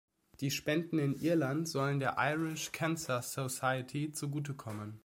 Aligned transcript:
Die 0.39 0.49
Spenden 0.49 0.97
in 0.97 1.13
Irland 1.21 1.69
sollen 1.69 1.99
der 1.99 2.15
"Irish 2.17 2.71
Cancer 2.71 3.21
Society" 3.21 4.11
zugutekommen. 4.11 4.97